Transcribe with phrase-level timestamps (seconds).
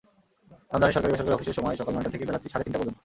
[0.71, 2.97] রমজানে সরকারি-বেসরকারি অফিসের সময় সকাল নয়টা থেকে বেলা সাড়ে তিনটা পর্যন্ত।